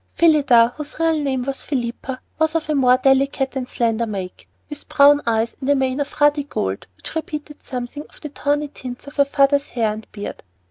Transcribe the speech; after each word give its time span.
Phillida, 0.15 0.73
whose 0.77 0.97
real 0.99 1.19
name 1.21 1.43
was 1.43 1.61
Philippa, 1.61 2.19
was 2.39 2.55
of 2.55 2.67
a 2.67 2.73
more 2.73 2.97
delicate 2.97 3.55
and 3.55 3.69
slender 3.69 4.07
make, 4.07 4.49
with 4.67 4.89
dark 4.89 4.97
brown 4.97 5.21
eyes 5.27 5.55
and 5.61 5.69
a 5.69 5.75
mane 5.75 5.99
of 5.99 6.19
ruddy 6.19 6.43
gold 6.45 6.87
which 6.97 7.13
repeated 7.13 7.61
something 7.61 8.07
of 8.09 8.19
the 8.21 8.29
tawny 8.29 8.69
tints 8.69 9.05
of 9.05 9.17
her 9.17 9.25
father's 9.25 9.67
hair 9.67 9.93
and 9.93 10.11
beard. 10.11 10.41